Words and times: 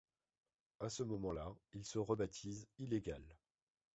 À 0.79 0.89
ce 0.89 1.03
moment-là, 1.03 1.53
ils 1.73 1.85
se 1.85 1.99
rebaptisent 1.99 2.65
Ilegale. 2.79 3.37